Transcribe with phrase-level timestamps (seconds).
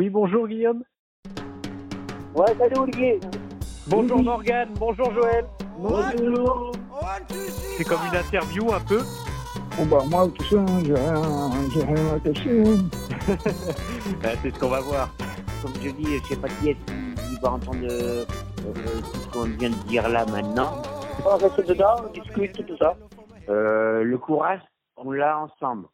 [0.00, 0.82] Oui, bonjour Guillaume.
[2.34, 3.20] Ouais, salut Olivier.
[3.86, 5.44] Bonjour Morgane, bonjour Joël.
[5.76, 6.72] Bonjour.
[7.76, 9.00] C'est comme une interview un peu.
[9.76, 12.62] Bon bah moi tout ça, hein, j'ai rien, j'ai rien à cacher.
[12.66, 12.88] hein.
[14.24, 15.14] Ah, c'est ce qu'on va voir.
[15.60, 19.28] Comme je dis, je sais pas qui est qui va entendre euh, euh, tout ce
[19.28, 20.80] qu'on vient de dire là maintenant.
[21.26, 22.96] On reste dedans, on discute, tout ça.
[23.50, 24.62] Euh, le courage,
[24.96, 25.88] on l'a ensemble.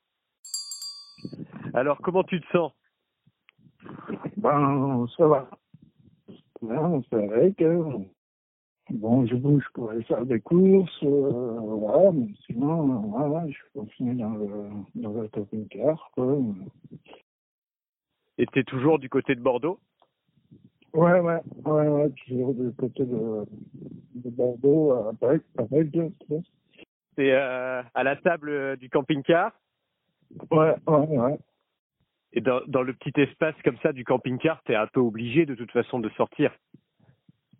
[1.74, 2.70] Alors, comment tu te sens?
[4.36, 5.48] Ben ça va.
[6.62, 7.82] Ouais, c'est vrai que
[8.90, 13.70] bon, je bouge pour aller faire des courses, euh, voilà, mais sinon, voilà, je suis
[13.74, 16.38] confiné dans le dans le camping-car, quoi.
[18.38, 19.78] Et t'es toujours du côté de Bordeaux?
[20.92, 23.44] Ouais, ouais, ouais, ouais, toujours du côté de,
[24.14, 26.40] de Bordeaux, à Paris, à Paris, tu vois.
[27.16, 29.52] T'es euh, à la table euh, du camping-car?
[30.50, 31.38] Ouais, ouais, ouais.
[32.32, 35.54] Et dans, dans le petit espace comme ça du camping-car, t'es un peu obligé de
[35.54, 36.52] toute façon de sortir.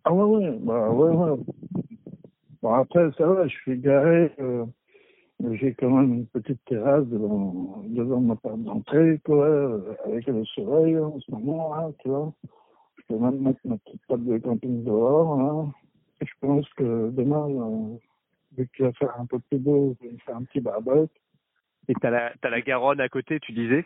[0.03, 1.37] Ah ouais, ouais, bah ouais, ouais.
[2.61, 4.65] Bon, après, ça va, je suis garé, euh,
[5.51, 10.97] j'ai quand même une petite terrasse devant, devant ma porte d'entrée, quoi, avec le soleil
[10.97, 12.33] en ce moment, là, tu vois.
[12.97, 15.65] Je peux même mettre ma petite table de camping dehors, là.
[16.21, 17.97] Et je pense que demain, euh,
[18.57, 21.13] vu qu'il va faire un peu plus beau, je vais faire un petit barbecue.
[21.89, 23.85] Et t'as la, t'as la Garonne à côté, tu disais?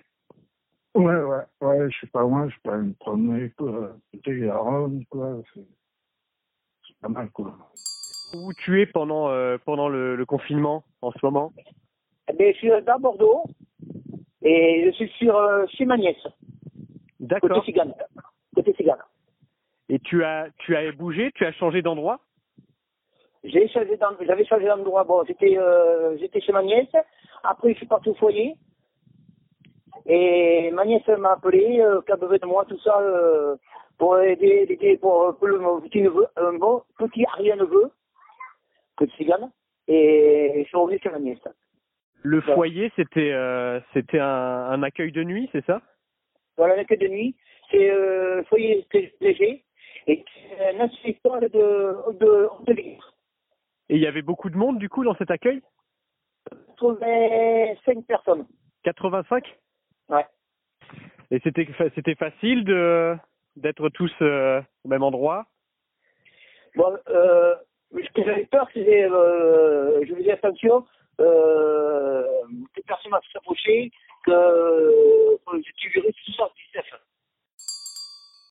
[0.94, 5.06] Ouais, ouais, ouais, je suis pas loin, je peux aller me promener, quoi, côté Garonne,
[5.09, 5.61] quoi, c'est
[6.88, 7.58] c'est pas mal, quoi.
[8.34, 11.53] Où tu es pendant, euh, pendant le, le confinement en ce moment?
[12.30, 13.44] Eh bien, je suis dans Bordeaux
[14.42, 16.34] et je suis sur, euh, chez ma nièce, côté
[17.19, 17.64] D'accord.
[17.66, 17.94] cigane.
[18.56, 18.97] Côté cigane.
[19.90, 22.19] Et tu as, tu as bougé, tu as changé d'endroit?
[23.44, 25.03] J'ai changé d'en- j'avais changé d'endroit.
[25.03, 26.94] Bon, j'étais euh, j'étais chez ma nièce.
[27.44, 28.56] Après, je suis parti au foyer.
[30.06, 33.56] Et ma nièce m'a appelé, euh, qu'elle avait besoin de moi, tout ça, euh,
[33.97, 37.91] pour aider, aider pour, pour le mon petit neveu, un bon petit arrière-neveu,
[38.97, 39.51] que cigane.
[39.88, 41.40] Et je suis revenu chez ma nièce.
[42.23, 45.81] Le foyer, c'était, euh, c'était un, un accueil de nuit, c'est ça?
[46.57, 47.35] Voilà, l'accueil de nuit.
[47.72, 48.85] C'est euh, foyer
[49.19, 49.63] léger.
[50.07, 50.25] Et
[50.59, 52.97] un inspecteur de, de, de, Et
[53.90, 55.61] il y avait beaucoup de monde du coup dans cet accueil?
[56.51, 58.45] De cinq personnes.
[58.84, 59.44] 85
[60.11, 60.25] Ouais.
[61.31, 63.16] Et c'était, fa- c'était facile de,
[63.55, 65.45] d'être tous euh, au même endroit?
[66.75, 67.55] Bon, euh,
[67.94, 70.85] ce que j'avais peur, c'est, euh, je faisais attention,
[71.19, 72.23] euh,
[72.75, 73.91] que personne m'a s'approcher,
[74.25, 75.38] que euh,
[75.77, 76.85] tu verrais tout ça, 19.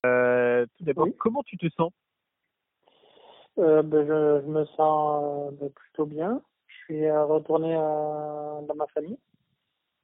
[0.06, 1.14] euh, Tout d'abord, Oui.
[1.18, 1.92] comment tu te sens?
[3.58, 6.40] Euh, ben, je, je me sens euh, ben, plutôt bien.
[6.66, 9.18] Je suis retourné euh, dans ma famille,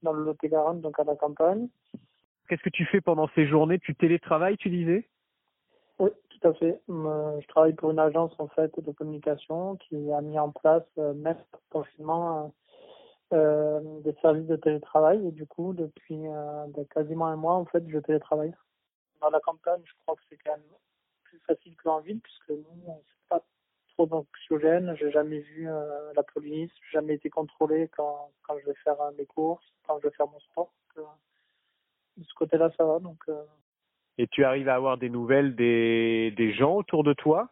[0.02, 1.68] dans le Lot-et-Garonne, donc à la campagne.
[2.48, 3.78] Qu'est-ce que tu fais pendant ces journées?
[3.78, 5.08] Tu télétravailles, tu disais?
[5.98, 6.80] Oui, tout à fait.
[6.88, 11.14] Je travaille pour une agence en fait de communication qui a mis en place, euh,
[11.14, 11.38] même
[11.70, 12.52] confinement,
[13.32, 15.26] euh, euh, des services de télétravail.
[15.26, 18.54] Et du coup, depuis euh, ben, quasiment un mois, en fait, je télétravaille.
[19.20, 20.60] Dans la campagne, je crois que c'est quand même
[21.24, 22.92] plus facile qu'en ville, puisque nous,
[23.96, 24.94] trop anxiogène.
[24.98, 29.00] J'ai jamais vu euh, la police, j'ai jamais été contrôlé quand, quand je vais faire
[29.00, 30.72] euh, mes courses, quand je vais faire mon sport.
[30.96, 31.10] Donc, euh,
[32.18, 32.98] de ce côté-là, ça va.
[32.98, 33.42] Donc, euh,
[34.18, 37.48] Et tu arrives à avoir des nouvelles des, des gens autour de toi?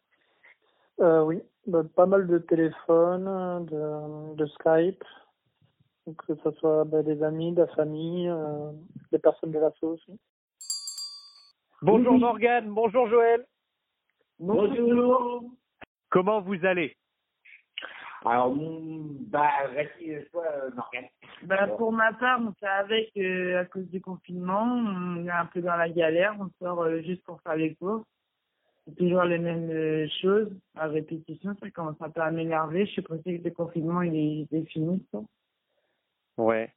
[1.01, 5.03] Euh, oui, bah, pas mal de téléphones, de, de Skype,
[6.07, 8.71] donc que ce soit bah, des amis, de la famille, euh,
[9.11, 10.19] des personnes de l'asso aussi.
[11.83, 13.45] Bonjour Morgane, bonjour Joël.
[14.39, 15.43] Bonjour.
[16.15, 16.97] Comment vous allez?
[18.25, 19.51] Alors, mm, bah,
[20.31, 21.09] toi, euh, Morgane.
[21.43, 24.63] Bah, pour ma part, on fait avec euh, à cause du confinement.
[24.63, 26.37] On est un peu dans la galère.
[26.39, 28.07] On sort euh, juste pour faire les courses.
[28.87, 31.57] C'est toujours les mêmes euh, choses à répétition.
[31.61, 32.87] Ça commence un peu à m'énerver.
[32.87, 35.05] Je suis pressée que le confinement il est, il est fini.
[35.11, 35.25] quoi.
[36.37, 36.73] Ouais.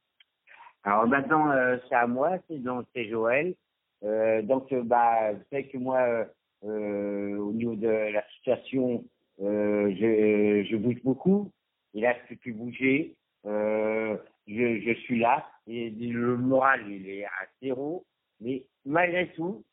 [0.82, 3.54] Alors maintenant, euh, c'est à moi, c'est donc c'est Joël.
[4.02, 6.24] Euh, donc, euh, bah, vous savez que moi, euh,
[6.64, 9.04] euh, au niveau de la situation,
[9.40, 11.50] euh, je, bouge beaucoup.
[11.94, 13.14] Et là, je peux plus bouger.
[13.46, 15.46] Euh, je, suis là.
[15.66, 18.04] Et le moral, il est à zéro.
[18.40, 19.64] Mais malgré tout,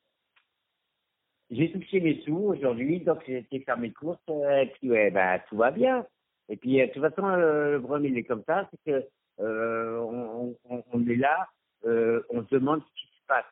[1.50, 4.20] j'ai touché mes sous aujourd'hui, donc j'ai été faire mes courses.
[4.30, 6.06] euh, et puis, ouais, bah, tout va bien.
[6.50, 9.08] Et puis, de toute façon, le problème, il est comme ça, c'est que
[9.40, 11.48] on, on, est là,
[11.84, 13.46] on se demande ce qui se passe.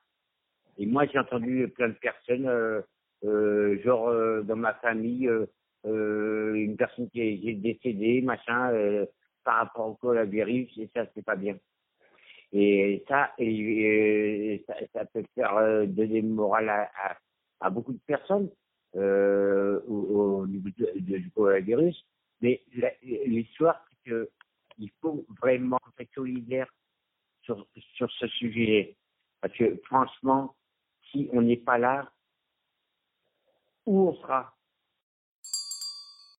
[0.77, 2.83] Et moi, j'ai entendu plein de personnes,
[3.83, 5.30] genre dans ma famille,
[6.73, 9.05] une personne qui est, décédée, machin, euh,
[9.43, 11.55] par rapport au coronavirus, et ça, c'est pas bien.
[12.51, 16.89] Et ça, et ça, peut faire euh, donner le moral
[17.59, 18.49] à, beaucoup de personnes
[18.95, 22.05] euh, au, au, niveau du coronavirus.
[22.41, 22.61] Mais
[23.25, 24.29] l'histoire, c'est que
[24.79, 26.67] il faut vraiment être solidaire
[27.43, 28.95] sur, sur ce sujet.
[29.39, 30.55] Parce que franchement,
[31.11, 32.11] si on n'est pas là,
[33.85, 34.55] où on sera?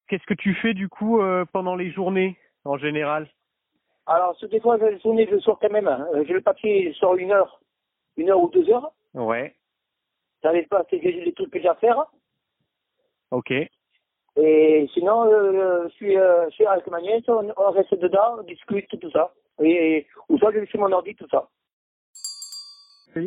[0.09, 3.29] Qu'est-ce que tu fais du coup euh, pendant les journées en général?
[4.07, 5.89] Alors, des fois, les journées, je sors quand même.
[5.89, 6.07] Hein.
[6.27, 7.61] J'ai le papier sur une heure,
[8.17, 8.93] une heure ou deux heures.
[9.15, 9.55] Ouais.
[10.43, 12.05] Ça n'arrive pas, c'est les trucs que j'ai à faire.
[13.31, 13.53] Ok.
[14.37, 18.43] Et sinon, euh, je suis euh, chez avec ma nièce, on, on, reste dedans, on
[18.43, 19.33] discute, tout ça.
[19.63, 21.49] Et, ou soit je vais sur mon ordi, tout ça.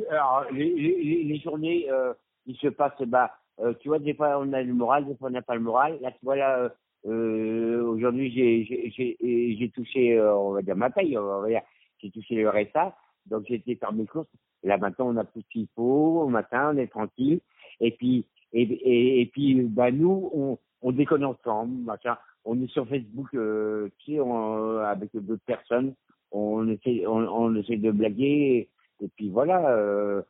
[0.09, 2.13] Alors, les, les, les journées, euh,
[2.45, 5.29] il se passe, bah, euh, tu vois, des fois on a le moral, des fois
[5.29, 5.97] on n'a pas le moral.
[6.01, 6.71] Là, tu vois, là,
[7.05, 11.61] euh, aujourd'hui, j'ai, j'ai, j'ai touché, euh, on va dire, ma paye, on va dire,
[12.01, 12.95] j'ai touché le RSA,
[13.27, 14.27] donc j'ai été faire mes courses.
[14.63, 17.39] Là, maintenant, on a tout ce qu'il faut, au matin, on est tranquille.
[17.79, 22.17] Et puis, et, et, et puis, bah, nous, on, on déconne ensemble, machin.
[22.43, 25.93] On est sur Facebook, euh, tu sais, on, avec d'autres personnes.
[26.31, 28.69] On essaie, on, on essaie de blaguer.
[29.01, 29.69] Et, et puis voilà.
[29.71, 30.21] Euh,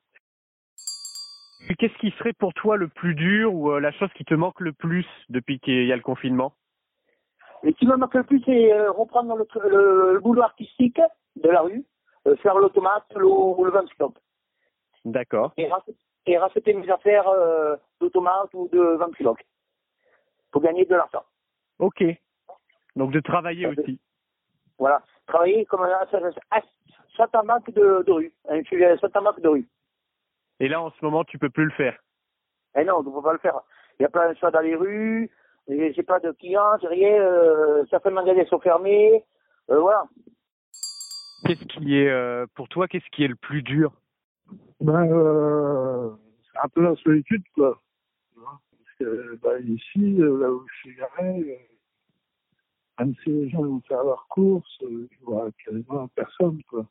[1.76, 4.60] Qu'est-ce qui serait pour toi le plus dur ou euh, la chose qui te manque
[4.62, 6.54] le plus depuis qu'il y a le confinement?
[7.64, 11.02] Ce qui me manque le plus, c'est euh, reprendre le, le, le, boulot artistique
[11.36, 11.84] de la rue,
[12.28, 14.14] euh, faire l'automate ou le ventilop.
[15.06, 15.54] D'accord.
[15.58, 15.70] Et,
[16.26, 19.38] et, racheter mes affaires euh, d'automate ou de ventilop
[20.52, 21.24] pour gagner de l'argent.
[21.80, 22.04] Ok.
[22.96, 24.00] Donc de travailler aussi.
[24.78, 25.02] Voilà.
[25.28, 26.06] Travailler comme un
[27.18, 28.34] satamac de, de rue.
[28.50, 28.62] Un
[28.98, 29.68] satamac de rue.
[30.60, 31.98] Et là, en ce moment, tu peux plus le faire.
[32.78, 33.60] Eh non, on ne peut pas le faire.
[34.00, 35.30] Il y a plein de choses dans les rues,
[35.68, 39.24] j'ai pas de clients, j'ai rien, euh, certains magasins sont fermés,
[39.70, 40.06] euh, voilà.
[41.46, 43.92] Qu'est-ce qui est, euh, pour toi, qu'est-ce qui est le plus dur?
[44.80, 46.12] Ben, euh,
[46.52, 47.82] c'est un peu la solitude, quoi.
[48.36, 51.68] Parce que, bah, ici, là où je suis garé,
[53.00, 56.86] même si les gens vont faire leurs courses, je vois quasiment personne, quoi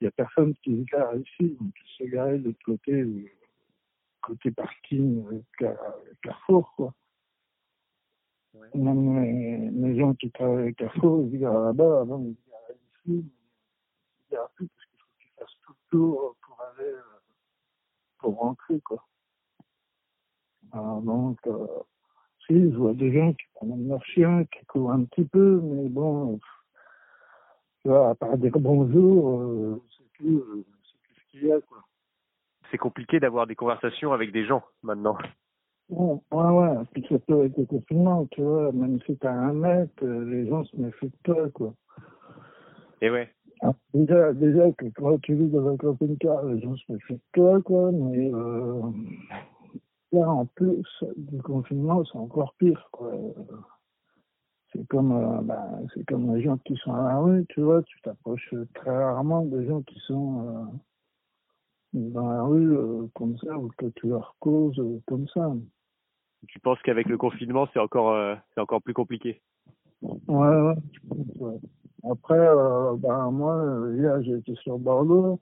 [0.00, 3.30] il n'y a personne qui se gare ici, donc se garer de l'autre côté, euh,
[4.22, 5.26] côté parking,
[5.62, 5.74] euh,
[6.22, 6.94] Carrefour, quoi.
[8.54, 8.68] Ouais.
[8.74, 12.50] Même les, les, gens qui travaillent à Carrefour, ils se garent là-bas, avant ils se
[12.50, 16.36] garent ici, mais ils se garent plus parce qu'il faut qu'ils fassent tout le tour
[16.42, 17.20] pour aller, euh,
[18.18, 19.04] pour rentrer, quoi.
[20.72, 21.66] Alors donc, euh,
[22.46, 25.88] si, je vois des gens qui prennent leur chien, qui courent un petit peu, mais
[25.88, 26.38] bon,
[27.82, 31.52] tu vois, à part dire bonjour, euh, c'est tout, euh, c'est tout ce qu'il y
[31.52, 31.78] a, quoi.
[32.70, 35.16] C'est compliqué d'avoir des conversations avec des gens maintenant.
[35.88, 36.84] Ouais, ouais, ouais.
[36.92, 40.64] Puis surtout avec le confinement, tu vois, même si t'as un mètre, euh, les gens
[40.64, 41.72] se méfient de toi, quoi.
[43.00, 43.30] Et ouais.
[43.62, 47.20] Ah, déjà, déjà que quand tu vis dans un camping-car, les gens se méfient de
[47.32, 48.82] toi, quoi, mais euh,
[50.12, 50.84] là, en plus
[51.16, 53.12] du confinement, c'est encore pire, quoi
[54.72, 57.82] c'est comme euh, bah, c'est comme les gens qui sont à la rue, tu vois,
[57.82, 60.46] tu t'approches très rarement des gens qui sont
[61.94, 65.52] euh, dans la rue euh, comme ça ou que tu leur causes comme ça.
[66.48, 68.16] Tu penses qu'avec le confinement, c'est encore
[68.54, 69.40] c'est encore plus compliqué?
[70.02, 70.74] Ouais, ouais.
[71.40, 71.58] ouais.
[72.08, 72.48] Après,
[72.98, 75.40] bah, moi, hier, été sur Bordeaux.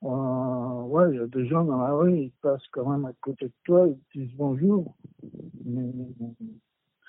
[0.00, 3.46] ouais, il y a des gens dans la rue, ils passent quand même à côté
[3.46, 4.94] de toi, ils disent bonjour.
[5.66, 5.92] Mais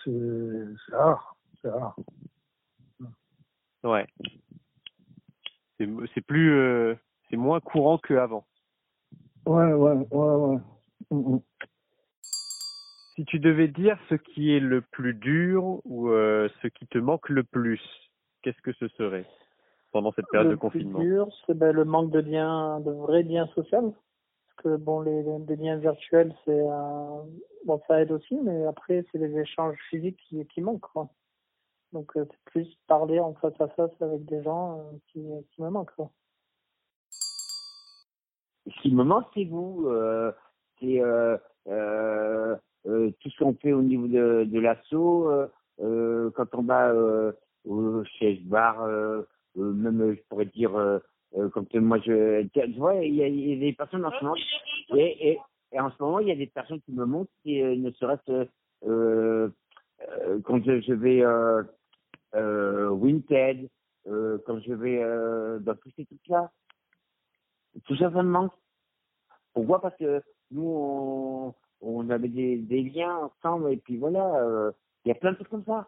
[0.04, 1.36] c'est rare.
[1.62, 1.96] C'est rare.
[3.84, 4.08] Ouais.
[5.80, 6.96] C'est plus, euh,
[7.30, 8.46] c'est moins courant qu'avant.
[9.46, 10.60] Ouais, ouais, ouais, ouais.
[11.10, 11.42] Mm -hmm.
[13.16, 16.98] Si tu devais dire ce qui est le plus dur ou euh, ce qui te
[16.98, 17.82] manque le plus,
[18.42, 19.26] qu'est-ce que ce serait
[19.92, 21.00] pendant cette période le de confinement?
[21.00, 23.96] Le plus dur, c'est ben, le manque de liens, de vrais liens sociaux.
[24.68, 26.62] Bon, les, les liens virtuels, c'est
[27.66, 31.08] bon, ça aide aussi, mais après, c'est les échanges physiques qui, qui manquent.
[31.94, 35.62] Donc, euh, c'est plus parler en face à face avec des gens euh, qui, qui
[35.62, 35.92] me manquent.
[37.12, 39.88] Ce qui me manque, c'est vous.
[39.88, 40.32] Euh,
[40.80, 41.02] c'est
[43.20, 45.30] tout ce qu'on fait au niveau de, de l'assaut.
[45.78, 46.94] quand on va
[47.66, 48.88] au siège bar,
[49.56, 50.72] même, je pourrais dire,
[51.54, 54.36] comme moi, je, tu vois, il y, a, des personnes en ce moment,
[54.96, 55.40] et, et,
[55.72, 58.48] et, en ce moment, il y a des personnes qui me montrent, qui ne serait-ce
[58.86, 61.64] euh, quand je, vais euh,
[62.36, 63.20] euh,
[64.08, 66.52] euh, quand je vais euh, dans tous ces trucs-là.
[67.86, 68.52] Tout ça, ça me manque.
[69.54, 69.82] Pourquoi?
[69.82, 70.22] Parce que
[70.52, 74.72] nous, on, on avait des, liens ensemble et puis voilà,
[75.06, 75.88] il y a plein de trucs comme ça.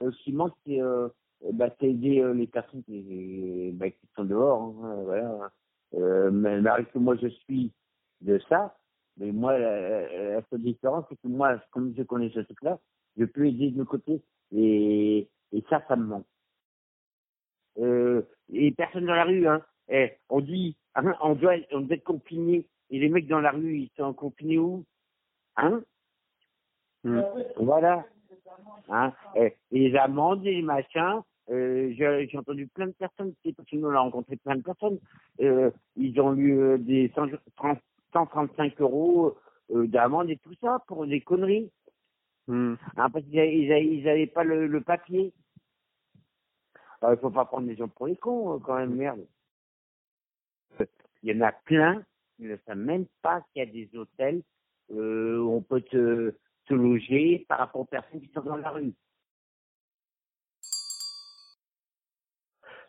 [0.00, 1.08] ce qui manque, c'est euh,
[1.52, 4.62] bah, c'est aider euh, les personnes qui, bah, qui sont dehors.
[4.62, 5.50] Hein, voilà.
[5.94, 7.72] Euh, mais malgré que moi je suis
[8.20, 8.76] de ça,
[9.16, 12.78] mais moi la, la seule différence c'est que moi, comme je connais ce truc-là,
[13.16, 14.22] je peux aider de l'autre côté
[14.54, 16.26] et, et ça, ça me manque.
[17.78, 19.62] Euh, et personne dans la rue, hein.
[19.88, 22.66] Eh, on dit, hein, on doit, on doit être confiné.
[22.90, 24.84] Et les mecs dans la rue, ils sont confinés où?
[25.56, 25.82] Hein?
[27.56, 28.04] Voilà.
[28.88, 29.12] Hein?
[29.36, 31.22] Et, et les amendes les machins.
[31.50, 34.62] Euh, j'ai entendu plein de personnes, c'est parce que nous on a rencontré plein de
[34.62, 34.98] personnes.
[35.40, 37.26] Euh, ils ont eu euh, des 100
[37.56, 37.78] 30
[38.12, 39.36] 135 euros
[39.68, 41.70] d'amende et tout ça pour des conneries.
[42.48, 42.74] Hmm.
[42.96, 45.32] Hein, parce qu'ils avaient, ils avaient, ils avaient pas le, le papier.
[47.02, 49.24] Il faut pas prendre les gens pour les cons, quand même, merde.
[51.22, 52.02] Il y en a plein
[52.36, 54.42] qui ne savent même pas qu'il y a des hôtels
[54.90, 56.34] où on peut te,
[56.66, 58.92] te loger par rapport aux personnes qui sont dans la rue.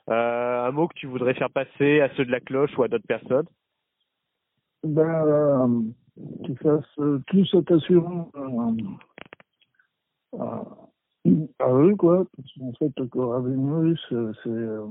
[0.07, 3.07] Un mot que tu voudrais faire passer à ceux de la cloche ou à d'autres
[3.07, 3.47] personnes?
[4.83, 5.81] Ben, euh,
[6.43, 8.31] qu'ils fassent euh, tous attention
[10.33, 10.63] à, à,
[11.59, 12.25] à eux, quoi.
[12.35, 14.49] Parce qu'en fait, le coronavirus, euh, c'est.
[14.49, 14.87] euh,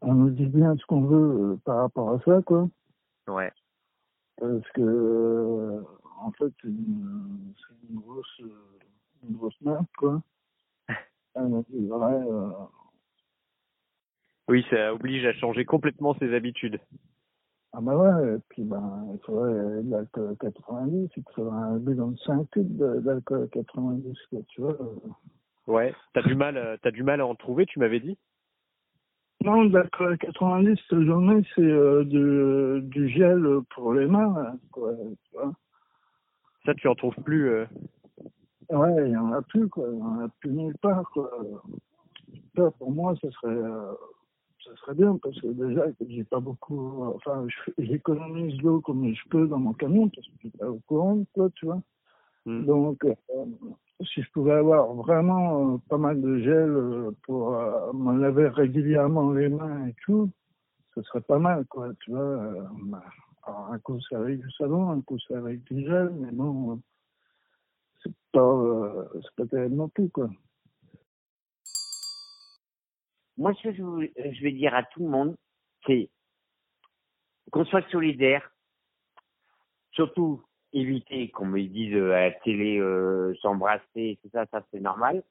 [0.00, 2.68] on nous dit bien ce qu'on veut euh, par rapport à ça, quoi.
[3.28, 3.52] Ouais.
[4.38, 5.82] Parce que, euh,
[6.20, 8.78] en fait, c'est une, c'est une grosse, euh,
[9.28, 10.20] une grosse merde, quoi.
[11.38, 12.50] Euh, vrai, euh,
[14.48, 16.78] Oui, ça oblige à changer complètement ses habitudes.
[17.72, 22.08] ah ben ouais, et puis ben, il faudrait de l'alcool 90, il faudrait un bidon
[22.08, 24.76] de 5 cubes d'alcool 90, quoi, tu vois.
[25.66, 25.94] Ouais.
[26.12, 28.18] T'as du mal, euh, t'as du mal à en trouver, tu m'avais dit?
[29.44, 33.44] Non, l'alcool 90, cette journée, c'est euh, du, du gel
[33.74, 34.92] pour les mains, quoi,
[35.24, 35.52] tu vois.
[36.64, 37.48] Ça, tu en trouves plus.
[37.48, 37.64] euh.
[38.70, 39.86] Ouais, il n'y en a plus, quoi.
[39.90, 41.30] Il n'y en a plus nulle part, quoi.
[42.56, 43.92] Ça, pour moi, ça serait, euh,
[44.64, 47.46] ça serait bien, parce que déjà, j'ai pas beaucoup, enfin,
[47.78, 51.24] j'économise l'eau comme je peux dans mon camion, parce que je suis pas au courant,
[51.34, 51.80] quoi, tu vois.
[52.44, 52.64] Hmm.
[52.64, 53.14] Donc, euh,
[54.00, 57.50] si je pouvais avoir vraiment euh, pas mal de gel euh, pour
[57.94, 60.30] me laver régulièrement les mains et tout,
[60.94, 62.68] ce serait pas mal, quoi, tu vois.
[62.84, 63.02] bah,
[63.44, 66.80] alors, un coup, c'est avec du savon, un coup, c'est avec du gel, mais bon,
[68.02, 70.28] c'est pas, c'est pas terrible non plus, quoi.
[73.36, 75.36] Moi, ce que je, vous- je vais dire à tout le monde,
[75.86, 76.10] c'est
[77.50, 78.50] qu'on soit solidaire,
[79.92, 84.80] surtout éviter qu'on me dise euh, à la télé euh, s'embrasser, tout ça, ça c'est
[84.80, 85.22] normal.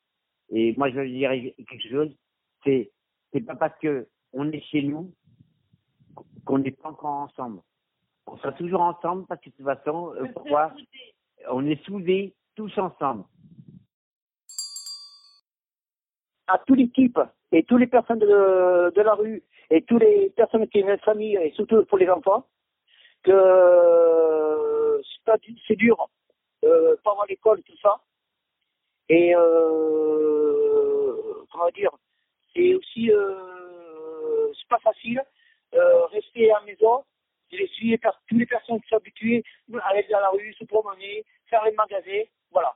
[0.49, 2.15] Et moi, je veux dire quelque chose,
[2.63, 2.91] c'est
[3.31, 5.13] c'est pas parce que on est chez nous
[6.45, 7.61] qu'on n'est pas encore ensemble.
[8.27, 10.73] On sera toujours ensemble parce que de toute façon, euh, pourquoi
[11.49, 13.23] On est soudés tous ensemble.
[16.47, 17.17] à toute l'équipe
[17.51, 20.97] et toutes les personnes de, de la rue et toutes les personnes qui ont une
[20.99, 22.45] famille et surtout pour les enfants
[23.23, 25.01] que
[25.67, 26.09] c'est dur
[26.63, 28.01] euh, pas avoir l'école tout ça
[29.09, 31.13] et euh,
[31.51, 31.91] comment dire
[32.53, 35.21] c'est aussi euh, c'est pas facile
[36.11, 37.03] rester à la maison
[37.51, 39.43] les par toutes les personnes qui sont habituées
[39.81, 42.73] à aller dans la rue se promener faire les magasins voilà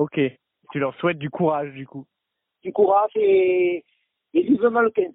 [0.00, 0.18] Ok.
[0.72, 2.06] Tu leur souhaites du courage, du coup.
[2.62, 3.84] Du courage et,
[4.34, 5.12] et vivement le 15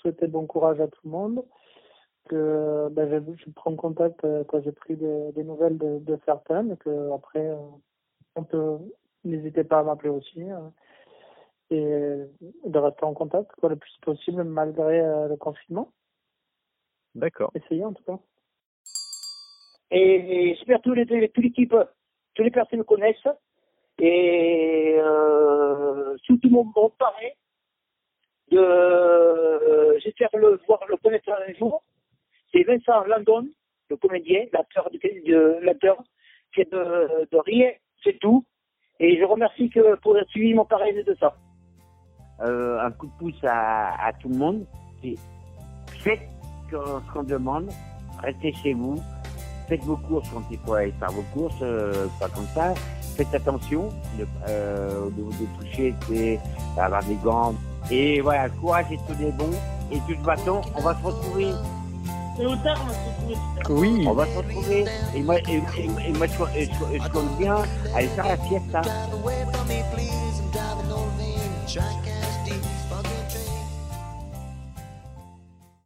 [0.00, 1.44] souhaiter bon courage à tout le monde.
[2.28, 6.18] Que ben, je, je prends contact euh, quand j'ai pris des, des nouvelles de, de
[6.24, 6.72] certaines.
[6.72, 7.56] Et que après, euh,
[8.36, 8.78] on peut
[9.24, 10.68] n'hésitez pas à m'appeler aussi euh,
[11.70, 11.80] et
[12.68, 15.92] de rester en contact quoi, le plus possible malgré euh, le confinement.
[17.14, 17.50] D'accord.
[17.54, 18.18] Essayez en tout cas.
[19.90, 21.74] Et, et j'espère que tous les, toute l'équipe,
[22.34, 23.28] toutes les personnes connaissent.
[24.00, 27.32] Et euh, surtout mon, mon parrain,
[28.50, 31.82] de, euh, j'espère le voir, le connaître un jour.
[32.52, 33.46] C'est Vincent Landon,
[33.90, 35.96] le comédien, l'acteur, de, l'acteur,
[36.54, 37.70] c'est de, de rien,
[38.04, 38.44] c'est tout.
[39.00, 41.34] Et je remercie que pour avoir suivi mon parrain de ça.
[42.42, 44.66] euh, un coup de pouce à, à tout le monde.
[46.02, 46.20] Faites
[46.70, 47.70] ce qu'on demande,
[48.22, 48.96] restez chez vous,
[49.68, 52.74] faites vos courses quand il faut aller faire vos courses, euh, pas comme ça.
[53.18, 56.38] Faites attention de, euh, au niveau de toucher, c'est
[56.80, 57.52] avoir des gants.
[57.90, 59.50] Et voilà, courage et tout est bon.
[59.90, 61.48] Et de toute façon, on va se retrouver.
[62.36, 63.80] C'est au tard, on se retrouve.
[63.80, 64.06] Oui.
[64.08, 64.84] On va se retrouver.
[65.16, 67.56] Et moi, et, et- et moi je, je, je, je compte bien
[67.96, 68.82] aller faire la fiesta.